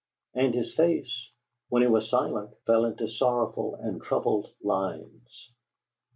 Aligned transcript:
And 0.33 0.55
his 0.55 0.73
face, 0.73 1.29
when 1.69 1.83
he 1.83 1.87
was 1.87 2.09
silent, 2.09 2.55
fell 2.65 2.85
into 2.85 3.07
sorrowful 3.07 3.75
and 3.75 4.01
troubled 4.01 4.51
lines. 4.63 5.51